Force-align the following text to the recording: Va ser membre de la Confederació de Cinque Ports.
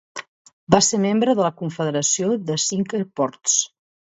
Va 0.75 0.79
ser 0.87 0.99
membre 1.03 1.35
de 1.39 1.45
la 1.47 1.51
Confederació 1.61 2.33
de 2.49 2.59
Cinque 2.67 3.03
Ports. 3.21 3.63